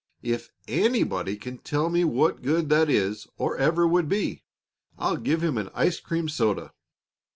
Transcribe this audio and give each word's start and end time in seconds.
If 0.23 0.49
anybody 0.67 1.37
can 1.37 1.59
tell 1.59 1.87
me 1.91 2.03
what 2.05 2.41
good 2.41 2.69
that 2.69 2.89
is 2.89 3.27
or 3.37 3.55
ever 3.57 3.87
would 3.87 4.09
be, 4.09 4.41
I'll 4.97 5.17
give 5.17 5.43
him 5.43 5.59
an 5.59 5.69
ice 5.75 5.99
cream 5.99 6.27
soda. 6.27 6.73